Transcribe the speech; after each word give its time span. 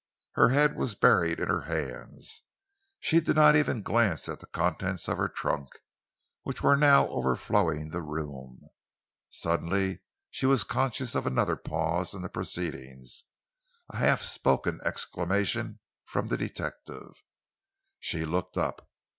Her 0.31 0.49
head 0.49 0.75
was 0.77 0.95
buried 0.95 1.39
in 1.39 1.47
her 1.49 1.65
hands. 1.69 2.41
She 2.99 3.19
did 3.21 3.35
not 3.35 3.55
even 3.55 3.83
glance 3.83 4.27
at 4.27 4.39
the 4.39 4.47
contents 4.47 5.07
of 5.07 5.19
her 5.19 5.29
trunk, 5.29 5.69
which 6.41 6.63
were 6.63 6.75
now 6.75 7.07
overflowing 7.09 7.91
the 7.91 8.01
room. 8.01 8.61
Suddenly 9.29 10.01
she 10.31 10.47
was 10.47 10.63
conscious 10.63 11.13
of 11.13 11.27
another 11.27 11.55
pause 11.55 12.15
in 12.15 12.23
the 12.23 12.29
proceedings, 12.29 13.25
a 13.89 13.97
half 13.97 14.23
spoken 14.23 14.81
exclamation 14.83 15.77
from 16.05 16.29
the 16.29 16.35
detective. 16.37 17.13
She 17.99 18.25
looked 18.25 18.57
up. 18.57 18.89